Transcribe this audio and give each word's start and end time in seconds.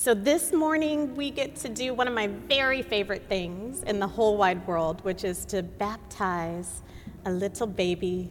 So, 0.00 0.14
this 0.14 0.52
morning 0.52 1.16
we 1.16 1.32
get 1.32 1.56
to 1.56 1.68
do 1.68 1.92
one 1.92 2.06
of 2.06 2.14
my 2.14 2.28
very 2.28 2.82
favorite 2.82 3.24
things 3.28 3.82
in 3.82 3.98
the 3.98 4.06
whole 4.06 4.36
wide 4.36 4.64
world, 4.64 5.04
which 5.04 5.24
is 5.24 5.44
to 5.46 5.64
baptize 5.64 6.84
a 7.24 7.32
little 7.32 7.66
baby, 7.66 8.28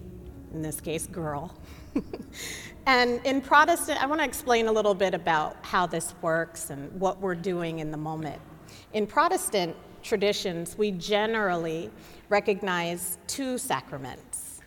in 0.53 0.61
this 0.61 0.79
case, 0.79 1.07
girl. 1.07 1.53
and 2.85 3.19
in 3.25 3.41
Protestant, 3.41 4.01
I 4.01 4.05
want 4.05 4.21
to 4.21 4.25
explain 4.25 4.67
a 4.67 4.71
little 4.71 4.93
bit 4.93 5.13
about 5.13 5.57
how 5.61 5.85
this 5.85 6.15
works 6.21 6.69
and 6.69 6.89
what 7.01 7.19
we're 7.19 7.35
doing 7.35 7.79
in 7.79 7.91
the 7.91 7.97
moment. 7.97 8.41
In 8.93 9.05
Protestant 9.05 9.75
traditions, 10.01 10.77
we 10.77 10.91
generally 10.91 11.91
recognize 12.29 13.17
two 13.27 13.57
sacraments 13.57 14.61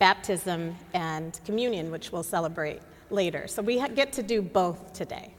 baptism 0.00 0.74
and 0.94 1.38
communion, 1.44 1.92
which 1.92 2.10
we'll 2.10 2.24
celebrate 2.24 2.80
later. 3.08 3.46
So, 3.46 3.62
we 3.62 3.78
get 3.90 4.12
to 4.14 4.24
do 4.24 4.42
both 4.42 4.92
today. 4.92 5.32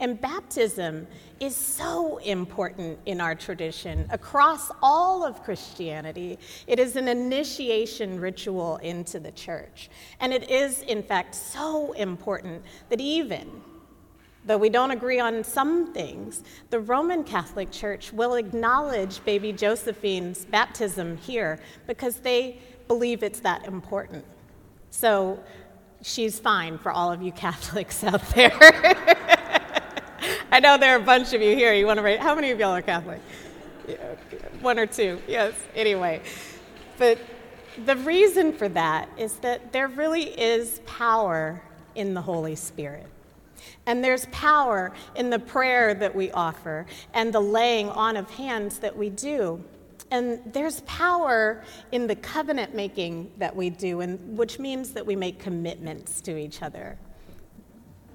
And 0.00 0.20
baptism 0.20 1.06
is 1.40 1.56
so 1.56 2.18
important 2.18 2.98
in 3.06 3.20
our 3.20 3.34
tradition 3.34 4.06
across 4.10 4.70
all 4.82 5.24
of 5.24 5.42
Christianity. 5.42 6.38
It 6.66 6.78
is 6.78 6.96
an 6.96 7.08
initiation 7.08 8.20
ritual 8.20 8.76
into 8.78 9.18
the 9.20 9.32
church. 9.32 9.88
And 10.20 10.32
it 10.32 10.50
is, 10.50 10.82
in 10.82 11.02
fact, 11.02 11.34
so 11.34 11.92
important 11.92 12.62
that 12.88 13.00
even 13.00 13.62
though 14.46 14.58
we 14.58 14.70
don't 14.70 14.92
agree 14.92 15.18
on 15.18 15.42
some 15.42 15.92
things, 15.92 16.42
the 16.70 16.80
Roman 16.80 17.24
Catholic 17.24 17.70
Church 17.70 18.12
will 18.12 18.34
acknowledge 18.34 19.24
baby 19.24 19.52
Josephine's 19.52 20.44
baptism 20.44 21.16
here 21.16 21.58
because 21.86 22.16
they 22.16 22.58
believe 22.86 23.22
it's 23.22 23.40
that 23.40 23.64
important. 23.66 24.24
So 24.90 25.42
she's 26.02 26.38
fine 26.38 26.78
for 26.78 26.92
all 26.92 27.12
of 27.12 27.22
you 27.22 27.32
Catholics 27.32 28.04
out 28.04 28.22
there. 28.30 29.26
I 30.50 30.60
know 30.60 30.78
there 30.78 30.96
are 30.96 31.00
a 31.00 31.04
bunch 31.04 31.32
of 31.32 31.42
you 31.42 31.56
here. 31.56 31.72
You 31.74 31.86
want 31.86 31.98
to 31.98 32.02
rate? 32.02 32.20
How 32.20 32.34
many 32.34 32.50
of 32.50 32.60
y'all 32.60 32.74
are 32.74 32.82
Catholic? 32.82 33.20
Yeah, 33.88 33.96
one 34.60 34.78
or 34.78 34.86
two. 34.86 35.20
Yes. 35.26 35.54
Anyway, 35.74 36.22
but 36.98 37.18
the 37.84 37.96
reason 37.96 38.52
for 38.52 38.68
that 38.70 39.08
is 39.18 39.34
that 39.38 39.72
there 39.72 39.88
really 39.88 40.24
is 40.40 40.80
power 40.86 41.62
in 41.94 42.14
the 42.14 42.22
Holy 42.22 42.54
Spirit. 42.54 43.06
And 43.86 44.04
there's 44.04 44.26
power 44.26 44.92
in 45.16 45.30
the 45.30 45.38
prayer 45.38 45.94
that 45.94 46.14
we 46.14 46.30
offer 46.30 46.86
and 47.12 47.32
the 47.32 47.40
laying 47.40 47.88
on 47.90 48.16
of 48.16 48.30
hands 48.30 48.78
that 48.78 48.96
we 48.96 49.10
do. 49.10 49.62
And 50.12 50.40
there's 50.52 50.82
power 50.82 51.64
in 51.90 52.06
the 52.06 52.14
covenant 52.14 52.74
making 52.74 53.32
that 53.38 53.54
we 53.54 53.70
do, 53.70 54.00
and, 54.00 54.38
which 54.38 54.60
means 54.60 54.92
that 54.92 55.04
we 55.04 55.16
make 55.16 55.40
commitments 55.40 56.20
to 56.22 56.36
each 56.36 56.62
other 56.62 56.96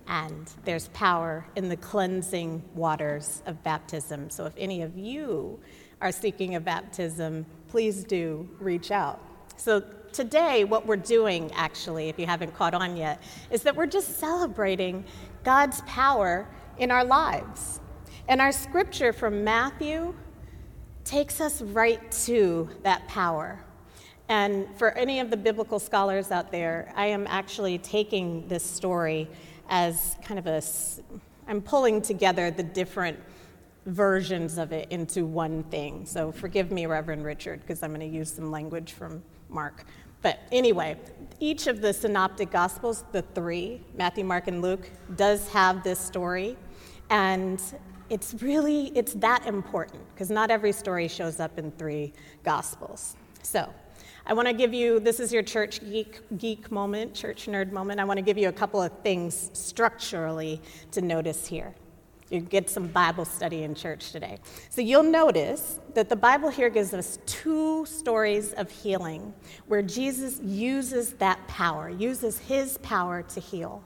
and 0.08 0.52
there's 0.66 0.88
power 0.90 1.46
in 1.56 1.70
the 1.70 1.78
cleansing 1.78 2.64
waters 2.76 3.42
of 3.46 3.64
baptism. 3.64 4.30
So 4.30 4.46
if 4.46 4.54
any 4.58 4.82
of 4.82 4.98
you 4.98 5.60
are 6.02 6.12
seeking 6.12 6.56
a 6.56 6.60
baptism, 6.60 7.46
please 7.68 8.04
do 8.04 8.50
reach 8.60 8.92
out. 8.92 9.22
So 9.58 9.84
today, 10.12 10.64
what 10.64 10.86
we're 10.86 10.96
doing, 10.96 11.52
actually, 11.54 12.10
if 12.10 12.18
you 12.18 12.26
haven't 12.26 12.56
caught 12.56 12.74
on 12.74 12.98
yet, 12.98 13.22
is 13.52 13.62
that 13.64 13.76
we're 13.76 13.86
just 13.86 14.20
celebrating 14.20 15.06
God's 15.44 15.82
power 15.82 16.48
in 16.78 16.92
our 16.92 17.06
lives. 17.06 17.80
And 18.28 18.42
our 18.42 18.52
scripture 18.52 19.14
from 19.14 19.44
Matthew 19.44 20.16
takes 21.04 21.42
us 21.42 21.62
right 21.62 22.12
to 22.26 22.70
that 22.84 23.08
power. 23.08 23.64
And 24.30 24.68
for 24.78 24.92
any 24.92 25.20
of 25.20 25.30
the 25.30 25.38
biblical 25.38 25.80
scholars 25.80 26.32
out 26.32 26.52
there, 26.52 26.94
I 26.96 27.08
am 27.08 27.28
actually 27.28 27.78
taking 27.80 28.48
this 28.48 28.64
story 28.64 29.28
as 29.72 30.18
kind 30.24 30.38
of 30.38 30.46
a, 30.46 30.62
I'm 31.48 31.62
pulling 31.62 32.02
together 32.02 32.52
the 32.52 32.62
different 32.62 33.18
versions 33.88 34.60
of 34.60 34.72
it 34.74 34.92
into 34.92 35.26
one 35.26 35.64
thing. 35.64 36.06
So 36.06 36.32
forgive 36.32 36.72
me, 36.72 36.86
Reverend 36.86 37.24
Richard, 37.24 37.62
because 37.62 37.82
I'm 37.82 37.94
going 37.96 38.02
to 38.08 38.16
use 38.18 38.32
some 38.32 38.52
language 38.52 38.92
from 38.92 39.24
Mark. 39.50 39.86
But 40.22 40.40
anyway, 40.52 40.98
each 41.40 41.66
of 41.66 41.82
the 41.82 41.94
synoptic 41.94 42.52
gospels, 42.52 43.06
the 43.12 43.24
three, 43.24 43.82
Matthew, 43.96 44.24
Mark, 44.24 44.48
and 44.48 44.62
Luke, 44.62 44.88
does 45.16 45.48
have 45.50 45.84
this 45.84 46.00
story. 46.00 46.58
And 47.10 47.60
it's 48.10 48.36
really, 48.42 48.92
it's 48.94 49.14
that 49.16 49.48
important 49.48 50.04
because 50.14 50.30
not 50.30 50.52
every 50.52 50.74
story 50.74 51.08
shows 51.08 51.40
up 51.40 51.58
in 51.58 51.72
three 51.72 52.14
gospels. 52.44 53.16
So 53.42 53.74
I 54.32 54.34
want 54.34 54.48
to 54.48 54.54
give 54.54 54.74
you 54.74 55.02
this 55.02 55.20
is 55.20 55.34
your 55.34 55.44
church 55.44 55.82
geek, 55.82 56.22
geek 56.38 56.72
moment, 56.72 57.14
church 57.14 57.48
nerd 57.48 57.74
moment. 57.74 58.00
I 58.00 58.06
want 58.06 58.18
to 58.18 58.22
give 58.22 58.38
you 58.38 58.48
a 58.48 58.54
couple 58.54 58.82
of 58.82 58.90
things 59.00 59.52
structurally 59.52 60.62
to 60.92 61.02
notice 61.02 61.46
here. 61.46 61.76
You 62.30 62.40
get 62.40 62.70
some 62.70 62.88
Bible 62.88 63.26
study 63.26 63.64
in 63.64 63.76
church 63.76 64.14
today. 64.14 64.38
So 64.70 64.80
you'll 64.80 65.04
notice 65.04 65.82
that 65.96 66.08
the 66.08 66.16
Bible 66.16 66.48
here 66.48 66.70
gives 66.70 66.94
us 66.94 67.20
two 67.26 67.86
stories 67.86 68.54
of 68.54 68.72
healing 68.72 69.34
where 69.68 69.82
Jesus 69.82 70.40
uses 70.40 71.12
that 71.16 71.46
power, 71.50 71.90
uses 71.90 72.40
his 72.40 72.78
power 72.78 73.24
to 73.24 73.42
heal. 73.42 73.84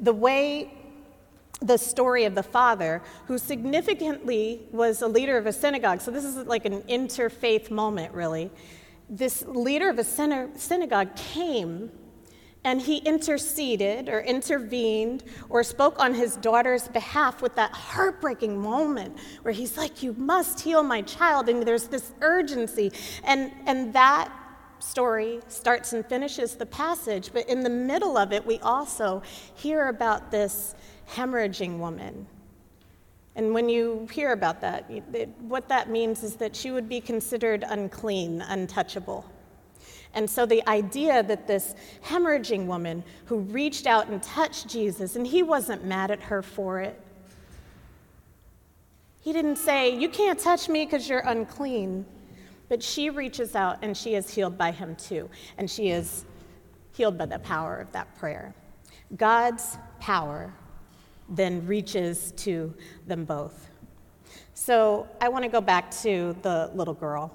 The 0.00 0.12
way 0.12 0.74
the 1.62 1.76
story 1.76 2.24
of 2.24 2.34
the 2.34 2.42
father, 2.42 3.02
who 3.26 3.38
significantly 3.38 4.62
was 4.72 5.00
a 5.00 5.06
leader 5.06 5.38
of 5.38 5.46
a 5.46 5.52
synagogue. 5.52 6.00
So, 6.00 6.10
this 6.10 6.24
is 6.24 6.34
like 6.46 6.64
an 6.64 6.82
interfaith 6.84 7.70
moment, 7.70 8.14
really 8.14 8.50
this 9.10 9.42
leader 9.42 9.90
of 9.90 9.98
a 9.98 10.04
synagogue 10.04 11.16
came 11.16 11.90
and 12.62 12.80
he 12.80 12.98
interceded 12.98 14.08
or 14.08 14.20
intervened 14.20 15.24
or 15.48 15.62
spoke 15.62 15.98
on 15.98 16.14
his 16.14 16.36
daughter's 16.36 16.88
behalf 16.88 17.42
with 17.42 17.54
that 17.56 17.72
heartbreaking 17.72 18.56
moment 18.56 19.18
where 19.42 19.52
he's 19.52 19.76
like, 19.76 20.02
You 20.02 20.12
must 20.12 20.60
heal 20.60 20.82
my 20.82 21.02
child. 21.02 21.48
And 21.48 21.62
there's 21.62 21.88
this 21.88 22.12
urgency. 22.20 22.92
And, 23.24 23.50
and 23.66 23.92
that 23.94 24.30
story 24.78 25.40
starts 25.48 25.94
and 25.94 26.04
finishes 26.04 26.54
the 26.56 26.66
passage. 26.66 27.30
But 27.32 27.48
in 27.48 27.60
the 27.60 27.70
middle 27.70 28.18
of 28.18 28.32
it, 28.32 28.44
we 28.46 28.58
also 28.58 29.22
hear 29.54 29.88
about 29.88 30.30
this 30.30 30.74
hemorrhaging 31.08 31.78
woman 31.78 32.26
and 33.36 33.54
when 33.54 33.68
you 33.68 34.08
hear 34.12 34.32
about 34.32 34.60
that, 34.60 34.90
what 35.40 35.68
that 35.68 35.88
means 35.88 36.22
is 36.22 36.34
that 36.36 36.54
she 36.56 36.70
would 36.72 36.88
be 36.88 37.00
considered 37.00 37.64
unclean, 37.66 38.42
untouchable. 38.42 39.24
And 40.14 40.28
so 40.28 40.44
the 40.44 40.66
idea 40.68 41.22
that 41.22 41.46
this 41.46 41.74
hemorrhaging 42.04 42.66
woman 42.66 43.04
who 43.26 43.38
reached 43.38 43.86
out 43.86 44.08
and 44.08 44.20
touched 44.22 44.68
Jesus, 44.68 45.14
and 45.14 45.26
he 45.26 45.42
wasn't 45.42 45.84
mad 45.84 46.10
at 46.10 46.20
her 46.22 46.42
for 46.42 46.80
it, 46.80 47.00
he 49.20 49.32
didn't 49.32 49.56
say, 49.56 49.96
You 49.96 50.08
can't 50.08 50.38
touch 50.38 50.68
me 50.68 50.84
because 50.84 51.08
you're 51.08 51.20
unclean. 51.20 52.06
But 52.68 52.82
she 52.82 53.10
reaches 53.10 53.56
out 53.56 53.78
and 53.82 53.96
she 53.96 54.14
is 54.14 54.32
healed 54.32 54.56
by 54.56 54.70
him 54.70 54.94
too. 54.94 55.28
And 55.58 55.68
she 55.68 55.90
is 55.90 56.24
healed 56.92 57.18
by 57.18 57.26
the 57.26 57.40
power 57.40 57.78
of 57.78 57.90
that 57.92 58.16
prayer. 58.16 58.54
God's 59.16 59.76
power 59.98 60.54
then 61.30 61.66
reaches 61.66 62.32
to 62.32 62.74
them 63.06 63.24
both. 63.24 63.68
So 64.54 65.08
I 65.20 65.28
want 65.28 65.44
to 65.44 65.50
go 65.50 65.60
back 65.60 65.90
to 66.02 66.36
the 66.42 66.70
little 66.74 66.94
girl. 66.94 67.32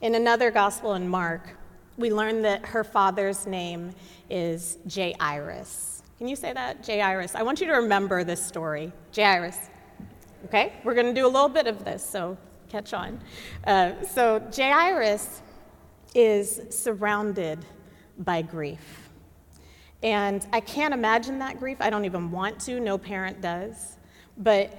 In 0.00 0.16
another 0.16 0.50
gospel 0.50 0.94
in 0.94 1.08
Mark, 1.08 1.56
we 1.96 2.10
learn 2.10 2.42
that 2.42 2.66
her 2.66 2.84
father's 2.84 3.46
name 3.46 3.94
is 4.28 4.78
Jairus. 4.92 6.02
Can 6.18 6.28
you 6.28 6.36
say 6.36 6.52
that? 6.52 6.84
Jairus. 6.86 7.34
I 7.34 7.42
want 7.42 7.60
you 7.60 7.66
to 7.68 7.74
remember 7.74 8.24
this 8.24 8.44
story. 8.44 8.92
Jairus. 9.14 9.58
Okay? 10.46 10.72
We're 10.84 10.94
going 10.94 11.06
to 11.06 11.14
do 11.14 11.26
a 11.26 11.28
little 11.28 11.48
bit 11.48 11.66
of 11.66 11.84
this, 11.84 12.04
so 12.04 12.36
catch 12.68 12.92
on. 12.92 13.20
Uh, 13.66 14.02
so 14.02 14.42
Jairus 14.54 15.42
is 16.14 16.60
surrounded 16.70 17.64
by 18.18 18.42
grief. 18.42 19.01
And 20.02 20.46
I 20.52 20.60
can't 20.60 20.92
imagine 20.92 21.38
that 21.38 21.58
grief. 21.58 21.78
I 21.80 21.90
don't 21.90 22.04
even 22.04 22.30
want 22.30 22.58
to. 22.60 22.80
No 22.80 22.98
parent 22.98 23.40
does. 23.40 23.96
But 24.36 24.76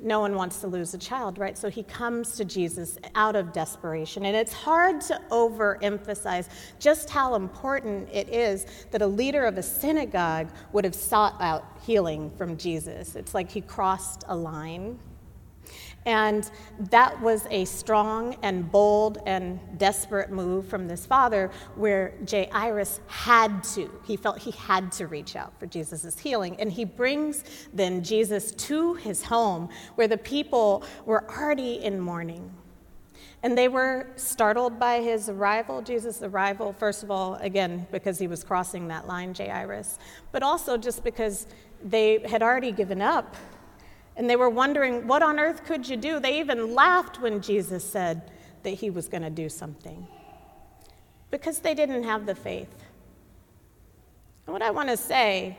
no 0.00 0.20
one 0.20 0.34
wants 0.34 0.60
to 0.60 0.66
lose 0.68 0.94
a 0.94 0.98
child, 0.98 1.38
right? 1.38 1.58
So 1.58 1.68
he 1.68 1.82
comes 1.82 2.36
to 2.36 2.44
Jesus 2.44 2.98
out 3.14 3.34
of 3.34 3.52
desperation. 3.52 4.26
And 4.26 4.36
it's 4.36 4.52
hard 4.52 5.00
to 5.02 5.20
overemphasize 5.30 6.48
just 6.78 7.10
how 7.10 7.34
important 7.34 8.08
it 8.12 8.28
is 8.28 8.66
that 8.90 9.02
a 9.02 9.06
leader 9.06 9.44
of 9.44 9.58
a 9.58 9.62
synagogue 9.62 10.50
would 10.72 10.84
have 10.84 10.94
sought 10.94 11.40
out 11.40 11.64
healing 11.84 12.30
from 12.36 12.56
Jesus. 12.56 13.16
It's 13.16 13.34
like 13.34 13.50
he 13.50 13.60
crossed 13.60 14.24
a 14.28 14.36
line. 14.36 14.98
And 16.06 16.50
that 16.90 17.20
was 17.20 17.46
a 17.50 17.64
strong 17.66 18.36
and 18.42 18.70
bold 18.70 19.18
and 19.26 19.60
desperate 19.78 20.30
move 20.30 20.66
from 20.66 20.88
this 20.88 21.04
father 21.04 21.50
where 21.74 22.14
Jairus 22.30 23.00
had 23.08 23.62
to, 23.74 23.90
he 24.06 24.16
felt 24.16 24.38
he 24.38 24.52
had 24.52 24.90
to 24.92 25.06
reach 25.06 25.36
out 25.36 25.58
for 25.58 25.66
Jesus' 25.66 26.18
healing. 26.18 26.56
And 26.58 26.72
he 26.72 26.84
brings 26.84 27.44
then 27.74 28.02
Jesus 28.02 28.52
to 28.52 28.94
his 28.94 29.22
home 29.24 29.68
where 29.96 30.08
the 30.08 30.16
people 30.16 30.82
were 31.04 31.28
already 31.30 31.84
in 31.84 32.00
mourning. 32.00 32.54
And 33.42 33.56
they 33.56 33.68
were 33.68 34.08
startled 34.16 34.80
by 34.80 35.00
his 35.00 35.28
arrival, 35.28 35.80
Jesus' 35.82 36.22
arrival, 36.22 36.72
first 36.72 37.04
of 37.04 37.10
all, 37.10 37.34
again, 37.36 37.86
because 37.92 38.18
he 38.18 38.26
was 38.26 38.42
crossing 38.42 38.88
that 38.88 39.06
line, 39.06 39.32
Jairus, 39.34 39.98
but 40.32 40.42
also 40.42 40.76
just 40.76 41.04
because 41.04 41.46
they 41.84 42.18
had 42.26 42.42
already 42.42 42.72
given 42.72 43.00
up. 43.00 43.36
And 44.18 44.28
they 44.28 44.36
were 44.36 44.50
wondering, 44.50 45.06
what 45.06 45.22
on 45.22 45.38
earth 45.38 45.64
could 45.64 45.88
you 45.88 45.96
do? 45.96 46.18
They 46.18 46.40
even 46.40 46.74
laughed 46.74 47.20
when 47.20 47.40
Jesus 47.40 47.88
said 47.88 48.32
that 48.64 48.70
he 48.70 48.90
was 48.90 49.08
going 49.08 49.22
to 49.22 49.30
do 49.30 49.48
something 49.48 50.06
because 51.30 51.60
they 51.60 51.72
didn't 51.72 52.02
have 52.02 52.26
the 52.26 52.34
faith. 52.34 52.74
And 54.46 54.52
what 54.52 54.62
I 54.62 54.72
want 54.72 54.88
to 54.88 54.96
say 54.96 55.56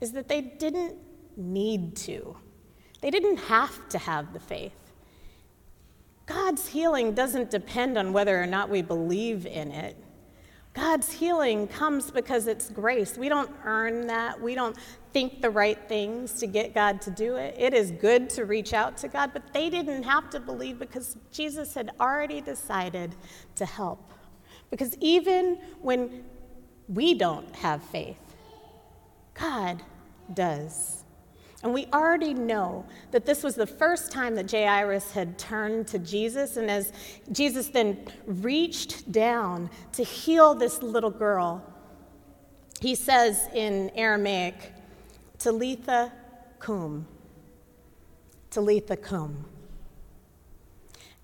is 0.00 0.12
that 0.12 0.28
they 0.28 0.40
didn't 0.40 0.94
need 1.36 1.96
to, 1.96 2.36
they 3.00 3.10
didn't 3.10 3.38
have 3.38 3.88
to 3.88 3.98
have 3.98 4.32
the 4.32 4.40
faith. 4.40 4.72
God's 6.26 6.68
healing 6.68 7.14
doesn't 7.14 7.50
depend 7.50 7.98
on 7.98 8.12
whether 8.12 8.40
or 8.40 8.46
not 8.46 8.68
we 8.68 8.80
believe 8.82 9.44
in 9.44 9.72
it. 9.72 9.96
God's 10.78 11.10
healing 11.10 11.66
comes 11.66 12.08
because 12.12 12.46
it's 12.46 12.70
grace. 12.70 13.18
We 13.18 13.28
don't 13.28 13.50
earn 13.64 14.06
that. 14.06 14.40
We 14.40 14.54
don't 14.54 14.76
think 15.12 15.42
the 15.42 15.50
right 15.50 15.76
things 15.88 16.34
to 16.34 16.46
get 16.46 16.72
God 16.72 17.00
to 17.02 17.10
do 17.10 17.34
it. 17.34 17.56
It 17.58 17.74
is 17.74 17.90
good 17.90 18.30
to 18.30 18.44
reach 18.44 18.72
out 18.72 18.96
to 18.98 19.08
God, 19.08 19.32
but 19.32 19.52
they 19.52 19.70
didn't 19.70 20.04
have 20.04 20.30
to 20.30 20.38
believe 20.38 20.78
because 20.78 21.16
Jesus 21.32 21.74
had 21.74 21.90
already 21.98 22.40
decided 22.40 23.16
to 23.56 23.66
help. 23.66 24.12
Because 24.70 24.96
even 25.00 25.56
when 25.82 26.24
we 26.86 27.12
don't 27.12 27.56
have 27.56 27.82
faith, 27.82 28.36
God 29.34 29.82
does. 30.32 31.02
And 31.62 31.74
we 31.74 31.86
already 31.86 32.34
know 32.34 32.86
that 33.10 33.26
this 33.26 33.42
was 33.42 33.56
the 33.56 33.66
first 33.66 34.12
time 34.12 34.36
that 34.36 34.50
Jairus 34.50 35.10
had 35.10 35.38
turned 35.38 35.88
to 35.88 35.98
Jesus. 35.98 36.56
And 36.56 36.70
as 36.70 36.92
Jesus 37.32 37.68
then 37.68 37.98
reached 38.26 39.10
down 39.10 39.68
to 39.92 40.04
heal 40.04 40.54
this 40.54 40.82
little 40.82 41.10
girl, 41.10 41.64
he 42.80 42.94
says 42.94 43.48
in 43.54 43.90
Aramaic, 43.96 44.72
Talitha 45.38 46.12
Koum. 46.60 47.06
Talitha 48.50 48.96
Koum. 48.96 49.44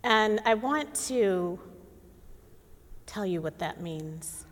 And 0.02 0.40
I 0.44 0.54
want 0.54 0.94
to 1.06 1.58
tell 3.06 3.24
you 3.24 3.40
what 3.40 3.58
that 3.60 3.80
means. 3.80 4.46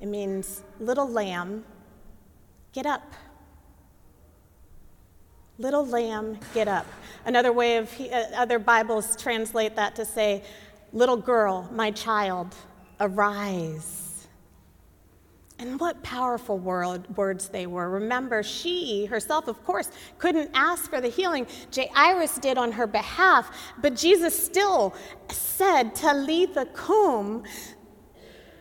It 0.00 0.06
means, 0.06 0.62
little 0.80 1.08
lamb, 1.08 1.64
get 2.72 2.86
up. 2.86 3.12
Little 5.58 5.86
lamb, 5.86 6.38
get 6.52 6.68
up. 6.68 6.86
Another 7.24 7.52
way 7.52 7.78
of, 7.78 7.90
uh, 8.00 8.24
other 8.36 8.58
Bibles 8.58 9.16
translate 9.16 9.74
that 9.76 9.96
to 9.96 10.04
say, 10.04 10.44
little 10.92 11.16
girl, 11.16 11.68
my 11.72 11.90
child, 11.90 12.54
arise. 13.00 14.28
And 15.58 15.80
what 15.80 16.02
powerful 16.02 16.58
word, 16.58 17.16
words 17.16 17.48
they 17.48 17.66
were. 17.66 17.88
Remember, 17.88 18.42
she 18.42 19.06
herself, 19.06 19.48
of 19.48 19.64
course, 19.64 19.90
couldn't 20.18 20.50
ask 20.52 20.90
for 20.90 21.00
the 21.00 21.08
healing. 21.08 21.46
Jairus 21.74 22.36
did 22.36 22.58
on 22.58 22.72
her 22.72 22.86
behalf, 22.86 23.50
but 23.80 23.96
Jesus 23.96 24.38
still 24.38 24.94
said, 25.30 25.94
Talitha 25.94 26.66
Koum, 26.74 27.44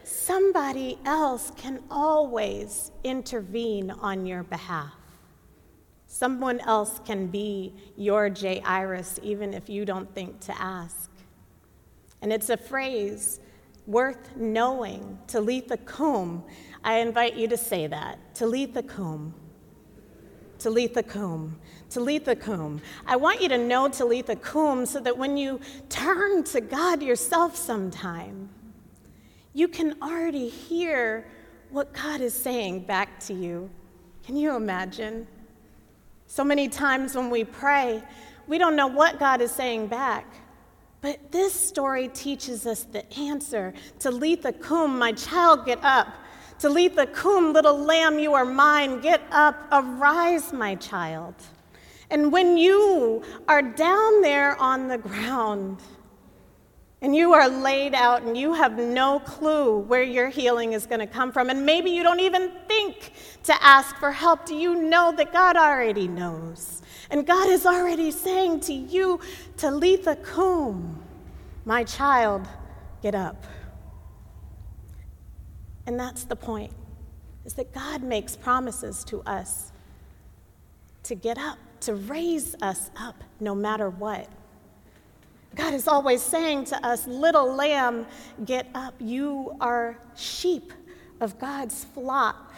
somebody 0.06 0.97
else 1.06 1.51
can 1.57 1.83
always 1.92 2.92
intervene 3.03 3.92
on 3.92 4.25
your 4.25 4.44
behalf. 4.44 4.94
Someone 6.16 6.62
else 6.62 7.02
can 7.04 7.28
be 7.28 7.74
your 7.98 8.30
Jairus, 8.30 9.20
even 9.22 9.54
if 9.54 9.68
you 9.68 9.84
don't 9.84 10.10
think 10.16 10.40
to 10.40 10.58
ask. 10.62 11.10
And 12.22 12.32
it's 12.32 12.50
a 12.50 12.56
phrase 12.56 13.42
worth 13.86 14.34
knowing. 14.38 15.20
Talitha 15.28 15.76
Koum. 15.76 16.46
I 16.86 17.00
invite 17.00 17.36
you 17.36 17.50
to 17.50 17.58
say 17.58 17.88
that. 17.88 18.34
Talitha 18.34 18.82
Koum. 18.82 19.34
Talitha 20.58 21.04
Koum. 21.04 21.58
Talitha 21.90 22.34
Koum. 22.34 22.80
I 23.06 23.18
want 23.18 23.42
you 23.42 23.50
to 23.50 23.58
know 23.58 23.90
Talitha 23.90 24.38
Koum 24.38 24.88
so 24.88 25.02
that 25.02 25.18
when 25.18 25.36
you 25.36 25.60
turn 25.90 26.46
to 26.46 26.62
God 26.62 27.04
yourself 27.04 27.58
sometime, 27.58 28.48
you 29.52 29.68
can 29.68 30.02
already 30.02 30.48
hear 30.48 31.28
what 31.72 31.92
God 31.92 32.22
is 32.22 32.34
saying 32.34 32.86
back 32.86 33.20
to 33.26 33.34
you. 33.34 33.70
Can 34.24 34.38
you 34.38 34.56
imagine? 34.56 35.28
So 36.36 36.44
many 36.44 36.68
times 36.68 37.16
when 37.16 37.30
we 37.30 37.46
pray, 37.46 38.04
we 38.46 38.58
don't 38.58 38.76
know 38.76 38.88
what 38.88 39.20
God 39.20 39.40
is 39.40 39.52
saying 39.52 39.88
back. 39.88 40.26
But 41.00 41.32
this 41.32 41.54
story 41.54 42.10
teaches 42.10 42.68
us 42.68 42.84
the 42.84 43.10
answer. 43.18 43.74
Talitha 44.00 44.52
Koum, 44.52 45.00
my 45.00 45.14
child, 45.14 45.66
get 45.66 45.82
up. 45.82 46.14
Talitha 46.60 47.06
Koum, 47.06 47.54
little 47.54 47.78
lamb, 47.78 48.20
you 48.20 48.34
are 48.34 48.44
mine. 48.44 49.00
Get 49.00 49.22
up, 49.32 49.56
arise, 49.72 50.52
my 50.52 50.76
child. 50.76 51.36
And 52.10 52.34
when 52.34 52.58
you 52.58 53.24
are 53.48 53.62
down 53.62 54.20
there 54.20 54.58
on 54.58 54.90
the 54.90 54.98
ground, 54.98 55.80
and 57.06 57.16
you 57.16 57.34
are 57.34 57.48
laid 57.48 57.94
out 57.94 58.24
and 58.24 58.36
you 58.36 58.54
have 58.54 58.80
no 58.80 59.19
clue 59.19 59.78
where 59.78 60.02
your 60.02 60.28
healing 60.28 60.74
is 60.74 60.88
going 60.88 61.00
to 61.00 61.06
come 61.06 61.31
from, 61.31 61.52
and 61.52 61.63
maybe 61.63 61.92
you 61.92 62.02
don't 62.02 62.19
even 62.19 62.52
think 62.68 63.12
to 63.44 63.54
ask 63.63 63.96
for 63.98 64.12
help, 64.12 64.44
do 64.48 64.56
you 64.56 64.74
know 64.74 65.13
that 65.16 65.31
God 65.31 65.56
already 65.56 66.07
knows? 66.07 66.81
And 67.12 67.28
God 67.28 67.48
is 67.48 67.63
already 67.63 68.10
saying 68.10 68.62
to 68.62 68.74
you, 68.74 69.19
Talitha 69.56 70.16
Koum, 70.16 70.96
my 71.63 71.84
child, 71.84 72.48
get 73.04 73.13
up. 73.13 73.46
And 75.86 76.00
that's 76.00 76.24
the 76.24 76.36
point, 76.36 76.74
is 77.46 77.54
that 77.54 77.72
God 77.72 78.02
makes 78.02 78.36
promises 78.36 79.04
to 79.04 79.22
us 79.28 79.72
to 81.04 81.13
get 81.13 81.38
up, 81.38 81.60
to 81.81 81.94
raise 81.94 82.56
us 82.63 82.90
up 82.98 83.24
no 83.40 83.54
matter 83.54 83.92
what. 83.92 84.28
God 85.56 85.74
is 85.74 85.88
always 85.88 86.22
saying 86.22 86.66
to 86.66 86.86
us, 86.86 87.07
Little 87.07 87.54
lamb, 87.54 88.06
get 88.46 88.68
up. 88.75 88.94
You 89.00 89.56
are 89.62 89.98
sheep 90.16 90.74
of 91.22 91.40
God's 91.40 91.86
flock, 91.86 92.54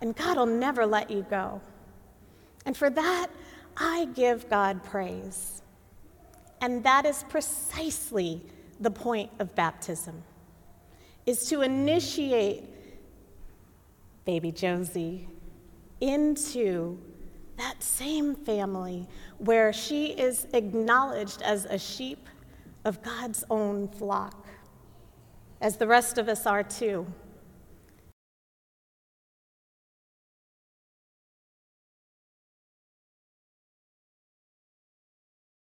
and 0.00 0.14
God 0.14 0.36
will 0.36 0.46
never 0.46 0.86
let 0.86 1.10
you 1.10 1.26
go. 1.28 1.60
And 2.66 2.76
for 2.76 2.90
that, 2.90 3.28
I 3.76 4.06
give 4.14 4.48
God 4.50 4.84
praise. 4.84 5.62
And 6.60 6.82
that 6.84 7.06
is 7.06 7.24
precisely 7.28 8.42
the 8.80 8.90
point 8.90 9.30
of 9.38 9.54
baptism 9.54 10.22
is 11.26 11.46
to 11.46 11.62
initiate 11.62 12.64
baby 14.24 14.52
Josie 14.52 15.28
into 16.00 16.98
that 17.58 17.82
same 17.82 18.34
family 18.34 19.06
where 19.38 19.72
she 19.72 20.06
is 20.06 20.46
acknowledged 20.54 21.42
as 21.42 21.64
a 21.66 21.78
sheep 21.78 22.28
of 22.84 23.02
God's 23.02 23.44
own 23.50 23.88
flock, 23.88 24.46
as 25.60 25.76
the 25.76 25.86
rest 25.86 26.18
of 26.18 26.28
us 26.28 26.46
are 26.46 26.62
too. 26.62 27.06